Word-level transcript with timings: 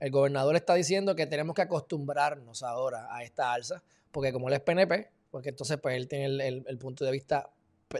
el 0.00 0.10
gobernador 0.10 0.56
está 0.56 0.74
diciendo 0.74 1.16
que 1.16 1.26
tenemos 1.26 1.54
que 1.54 1.62
acostumbrarnos 1.62 2.62
ahora 2.62 3.08
a 3.10 3.24
esta 3.24 3.52
alza, 3.52 3.82
porque 4.10 4.32
como 4.32 4.48
él 4.48 4.54
es 4.54 4.60
PNP, 4.60 5.10
porque 5.30 5.50
entonces 5.50 5.78
pues 5.80 5.96
él 5.96 6.08
tiene 6.08 6.26
el, 6.46 6.78
punto 6.78 7.04
de 7.04 7.10
vista 7.10 7.50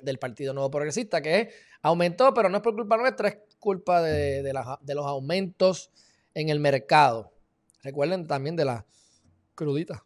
del 0.02 0.18
Partido 0.18 0.54
Nuevo 0.54 0.70
Progresista, 0.70 1.20
que 1.20 1.50
aumentó, 1.82 2.32
pero 2.34 2.48
no 2.48 2.58
es 2.58 2.62
por 2.62 2.74
culpa 2.74 2.96
nuestra, 2.96 3.28
es 3.28 3.38
culpa 3.58 4.02
de, 4.02 4.52
los 4.52 5.06
aumentos 5.06 5.90
en 6.34 6.48
el 6.48 6.60
mercado. 6.60 7.32
Recuerden 7.82 8.26
también 8.26 8.54
de 8.56 8.64
la 8.64 8.86
crudita, 9.54 10.04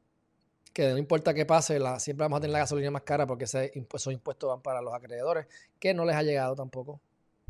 que 0.73 0.89
no 0.89 0.99
importa 0.99 1.35
qué 1.35 1.45
pase, 1.45 1.79
la, 1.79 2.01
siempre 2.01 2.25
vamos 2.25 2.39
a 2.39 2.41
tener 2.41 2.53
la 2.53 2.61
gasolina 2.61 2.91
más 2.91 3.03
cara 3.03 3.27
porque 3.27 3.45
esos 3.45 4.13
impuestos 4.13 4.49
van 4.49 4.63
para 4.63 4.81
los 4.81 4.95
acreedores, 4.95 5.47
que 5.79 5.93
no 5.93 6.07
les 6.07 6.17
ha 6.17 6.23
llegado 6.23 6.55
tampoco, 6.55 7.01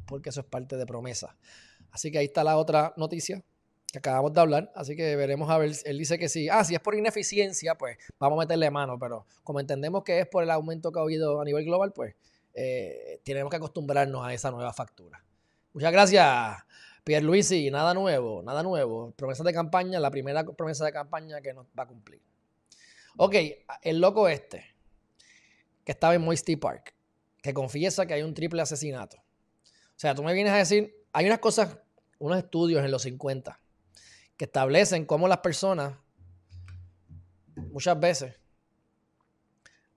porque 0.06 0.30
eso 0.30 0.40
es 0.40 0.46
parte 0.46 0.76
de 0.76 0.84
promesa. 0.84 1.36
Así 1.92 2.10
que 2.10 2.18
ahí 2.18 2.24
está 2.24 2.42
la 2.42 2.56
otra 2.56 2.92
noticia 2.96 3.44
que 3.92 3.98
acabamos 3.98 4.32
de 4.32 4.40
hablar, 4.40 4.72
así 4.74 4.96
que 4.96 5.16
veremos 5.16 5.50
a 5.50 5.58
ver, 5.58 5.70
él 5.84 5.98
dice 5.98 6.18
que 6.18 6.30
sí, 6.30 6.48
ah, 6.48 6.64
si 6.64 6.74
es 6.74 6.80
por 6.80 6.94
ineficiencia, 6.94 7.76
pues 7.76 7.98
vamos 8.18 8.38
a 8.38 8.40
meterle 8.40 8.70
mano, 8.70 8.98
pero 8.98 9.26
como 9.44 9.60
entendemos 9.60 10.02
que 10.02 10.20
es 10.20 10.26
por 10.26 10.42
el 10.42 10.50
aumento 10.50 10.90
que 10.90 10.98
ha 10.98 11.02
habido 11.02 11.42
a 11.42 11.44
nivel 11.44 11.66
global, 11.66 11.92
pues 11.92 12.14
eh, 12.54 13.20
tenemos 13.22 13.50
que 13.50 13.56
acostumbrarnos 13.56 14.26
a 14.26 14.32
esa 14.32 14.50
nueva 14.50 14.72
factura. 14.72 15.22
Muchas 15.74 15.92
gracias. 15.92 16.56
Pierre 17.04 17.24
Luisi, 17.24 17.70
nada 17.70 17.92
nuevo, 17.92 18.42
nada 18.42 18.62
nuevo. 18.62 19.12
Promesa 19.12 19.44
de 19.44 19.52
campaña, 19.52 20.00
la 20.00 20.10
primera 20.10 20.42
promesa 20.42 20.86
de 20.86 20.92
campaña 20.92 21.42
que 21.42 21.52
nos 21.52 21.66
va 21.78 21.82
a 21.82 21.86
cumplir. 21.86 22.22
Ok, 23.18 23.34
el 23.82 24.00
loco 24.00 24.26
este, 24.26 24.64
que 25.84 25.92
estaba 25.92 26.14
en 26.14 26.22
Moisty 26.22 26.56
Park, 26.56 26.94
que 27.42 27.52
confiesa 27.52 28.06
que 28.06 28.14
hay 28.14 28.22
un 28.22 28.32
triple 28.32 28.62
asesinato. 28.62 29.18
O 29.18 29.98
sea, 30.02 30.14
tú 30.14 30.22
me 30.22 30.32
vienes 30.32 30.54
a 30.54 30.56
decir, 30.56 30.94
hay 31.12 31.26
unas 31.26 31.40
cosas, 31.40 31.76
unos 32.18 32.38
estudios 32.38 32.82
en 32.82 32.90
los 32.90 33.02
50 33.02 33.58
establecen 34.44 35.06
cómo 35.06 35.28
las 35.28 35.38
personas 35.38 35.94
muchas 37.56 37.98
veces 37.98 38.34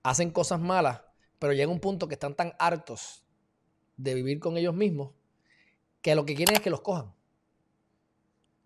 hacen 0.04 0.32
cosas 0.32 0.60
malas, 0.60 1.02
pero 1.40 1.54
llega 1.54 1.72
un 1.72 1.80
punto 1.80 2.08
que 2.08 2.14
están 2.14 2.36
tan 2.36 2.54
hartos 2.60 3.24
de 3.98 4.14
vivir 4.14 4.40
con 4.40 4.58
ellos 4.58 4.74
mismos 4.74 5.12
que 6.02 6.16
lo 6.16 6.26
que 6.26 6.36
quieren 6.36 6.56
es 6.56 6.62
que 6.62 6.70
los 6.70 6.82
cojan. 6.82 7.14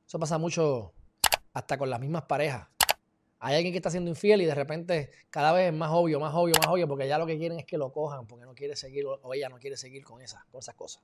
Eso 0.05 0.19
pasa 0.19 0.37
mucho 0.37 0.93
hasta 1.53 1.77
con 1.77 1.89
las 1.89 1.99
mismas 1.99 2.23
parejas. 2.23 2.67
Hay 3.39 3.55
alguien 3.55 3.71
que 3.71 3.77
está 3.77 3.89
siendo 3.89 4.09
infiel 4.09 4.41
y 4.41 4.45
de 4.45 4.55
repente 4.55 5.11
cada 5.29 5.53
vez 5.53 5.67
es 5.67 5.73
más 5.73 5.91
obvio, 5.93 6.19
más 6.19 6.33
obvio, 6.35 6.55
más 6.59 6.67
obvio, 6.67 6.87
porque 6.89 7.07
ya 7.07 7.17
lo 7.17 7.25
que 7.25 7.37
quieren 7.37 7.59
es 7.59 7.65
que 7.65 7.77
lo 7.77 7.93
cojan, 7.93 8.27
porque 8.27 8.45
no 8.45 8.53
quiere 8.53 8.75
seguir 8.75 9.05
o 9.05 9.33
ella 9.33 9.47
no 9.47 9.59
quiere 9.59 9.77
seguir 9.77 10.03
con 10.03 10.17
con 10.17 10.59
esas 10.59 10.75
cosas. 10.75 11.03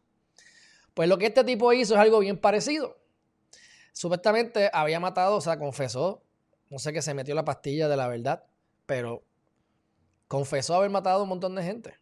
Pues 0.94 1.08
lo 1.08 1.18
que 1.18 1.28
este 1.28 1.44
tipo 1.46 1.72
hizo 1.72 1.94
es 1.94 2.00
algo 2.00 2.20
bien 2.20 2.38
parecido. 2.38 2.98
Supuestamente 3.96 4.70
había 4.74 5.00
matado, 5.00 5.38
o 5.38 5.42
sea, 5.42 5.58
confesó, 5.58 6.22
no 6.70 6.80
sé 6.80 6.92
que 6.92 7.02
se 7.02 7.14
metió 7.14 7.34
la 7.34 7.46
pastilla 7.46 7.88
de 7.88 7.96
la 7.96 8.10
verdad, 8.10 8.44
pero 8.86 9.24
confesó 10.28 10.76
haber 10.76 10.90
matado 10.90 11.22
a 11.22 11.24
un 11.24 11.30
montón 11.30 11.56
de 11.56 11.64
gente. 11.64 11.94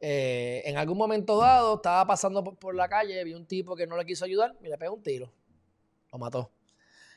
Eh, 0.00 0.60
en 0.66 0.76
algún 0.76 0.98
momento 0.98 1.38
dado 1.38 1.76
estaba 1.76 2.06
pasando 2.06 2.44
por, 2.44 2.74
la 2.74 2.90
calle, 2.90 3.24
vi 3.24 3.32
un 3.32 3.46
tipo 3.46 3.74
que 3.74 3.86
no 3.86 3.96
le 3.96 4.04
quiso 4.04 4.26
ayudar 4.26 4.54
y 4.62 4.68
le 4.68 4.76
pegó 4.76 4.96
un 4.96 5.02
tiro. 5.02 5.32
Lo 6.12 6.18
mató. 6.18 6.50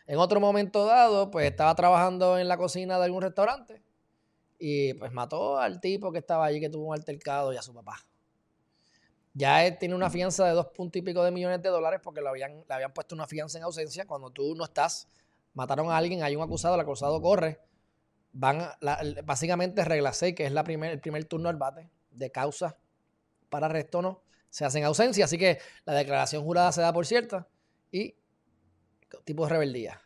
En 0.05 0.19
otro 0.19 0.39
momento 0.39 0.85
dado, 0.85 1.29
pues 1.29 1.45
estaba 1.45 1.75
trabajando 1.75 2.39
en 2.39 2.47
la 2.47 2.55
cocina 2.55 2.97
de 2.99 3.03
algún 3.03 3.23
restaurante 3.23 3.81
y 4.57 4.93
pues 4.93 5.11
mató 5.11 5.59
al 5.59 5.81
tipo 5.81 6.13
que 6.13 6.19
estaba 6.19 6.45
allí 6.45 6.61
que 6.61 6.69
tuvo 6.69 6.87
un 6.87 6.93
altercado 6.93 7.51
y 7.51 7.57
a 7.57 7.61
su 7.61 7.73
papá. 7.73 7.97
Ya 9.37 9.63
él 9.67 9.77
tiene 9.77 9.93
una 9.93 10.09
fianza 10.09 10.47
de 10.47 10.53
dos 10.53 10.65
puntos 10.67 10.99
y 10.99 11.03
pico 11.03 11.23
de 11.23 11.29
millones 11.29 11.61
de 11.61 11.69
dólares 11.69 11.99
porque 12.03 12.21
le 12.21 12.29
habían, 12.29 12.65
le 12.67 12.73
habían 12.73 12.91
puesto 12.91 13.13
una 13.13 13.27
fianza 13.27 13.59
en 13.59 13.65
ausencia. 13.65 14.07
Cuando 14.07 14.31
tú 14.31 14.55
no 14.55 14.63
estás, 14.63 15.07
mataron 15.53 15.91
a 15.91 15.97
alguien, 15.97 16.23
hay 16.23 16.35
un 16.35 16.41
acusado, 16.41 16.73
el 16.73 16.81
acusado 16.81 17.21
corre. 17.21 17.59
Van 18.33 18.67
básicamente 19.23 19.85
regla 19.85 20.11
6, 20.11 20.33
que 20.33 20.47
es 20.47 20.51
la 20.51 20.63
primer, 20.63 20.91
el 20.91 20.99
primer 20.99 21.23
turno 21.25 21.49
al 21.49 21.55
bate 21.55 21.87
de 22.09 22.31
causa 22.31 22.79
para 23.49 23.67
arresto 23.67 24.01
no, 24.01 24.23
se 24.49 24.65
hacen 24.65 24.83
ausencia. 24.83 25.25
Así 25.25 25.37
que 25.37 25.59
la 25.85 25.93
declaración 25.93 26.43
jurada 26.43 26.71
se 26.71 26.81
da 26.81 26.91
por 26.91 27.05
cierta 27.05 27.47
y 27.91 28.15
tipo 29.23 29.43
de 29.43 29.51
rebeldía. 29.51 30.01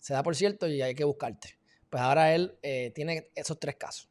Se 0.00 0.12
da 0.12 0.24
por 0.24 0.34
cierto 0.34 0.66
y 0.66 0.82
hay 0.82 0.96
que 0.96 1.04
buscarte. 1.04 1.56
Pues 1.88 2.02
ahora 2.02 2.34
él 2.34 2.58
eh, 2.62 2.90
tiene 2.96 3.30
esos 3.36 3.60
tres 3.60 3.76
casos. 3.76 4.08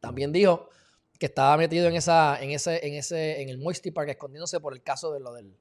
También 0.00 0.32
dijo 0.32 0.70
que 1.22 1.26
estaba 1.26 1.56
metido 1.56 1.86
en 1.86 1.94
esa, 1.94 2.42
en 2.42 2.50
ese, 2.50 2.84
en 2.84 2.94
ese, 2.94 3.40
en 3.42 3.48
el 3.48 3.56
Moisty 3.56 3.92
Park, 3.92 4.08
escondiéndose 4.08 4.58
por 4.58 4.72
el 4.72 4.82
caso 4.82 5.12
de 5.12 5.20
lo 5.20 5.32
del, 5.32 5.56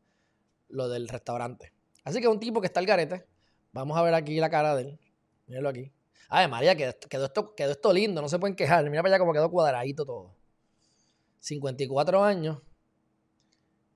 lo 0.69 0.89
del 0.89 1.07
restaurante. 1.07 1.71
Así 2.03 2.19
que 2.19 2.27
un 2.27 2.39
tipo 2.39 2.61
que 2.61 2.65
está 2.65 2.79
al 2.79 2.87
garete. 2.87 3.27
Vamos 3.71 3.95
a 3.95 4.01
ver 4.01 4.15
aquí 4.15 4.39
la 4.39 4.49
cara 4.49 4.75
de 4.75 4.81
él. 4.81 4.99
Míralo 5.45 5.69
aquí. 5.69 5.91
Ay, 6.29 6.47
María, 6.47 6.75
quedó, 6.75 6.89
esto, 6.89 7.53
quedó 7.53 7.71
esto 7.73 7.93
lindo, 7.93 8.23
no 8.23 8.27
se 8.27 8.39
pueden 8.39 8.55
quejar. 8.55 8.89
Mira 8.89 9.03
para 9.03 9.13
allá 9.13 9.19
como 9.19 9.33
quedó 9.33 9.51
cuadradito 9.51 10.03
todo. 10.03 10.35
54 11.41 12.23
años 12.23 12.57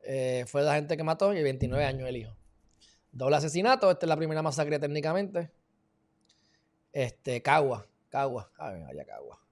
eh, 0.04 0.46
fue 0.46 0.62
la 0.62 0.76
gente 0.76 0.96
que 0.96 1.04
mató 1.04 1.34
y 1.34 1.42
29 1.42 1.84
años 1.84 2.08
el 2.08 2.18
hijo. 2.18 2.36
Doble 3.12 3.38
asesinato, 3.38 3.90
esta 3.90 4.06
es 4.06 4.08
la 4.08 4.18
primera 4.18 4.44
masacre 4.44 4.78
técnicamente. 4.78 5.50
Este, 6.94 7.42
Cagua, 7.42 7.88
Cagua, 8.10 8.52
a 8.56 8.70
ver, 8.70 8.84
allá 8.84 9.04
Cagua. 9.04 9.45